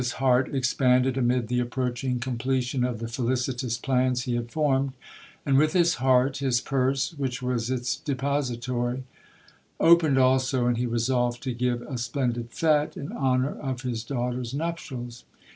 [0.01, 4.93] 'Aliaga's heart expanded amid the approaching completion of the felicitous plans he had formed,
[5.45, 9.03] and with his heart, his purse, which was its depositary,
[9.79, 14.55] opened also, and he resolved to give a splendid fete in honour of his daughter's
[14.55, 15.23] nuptials.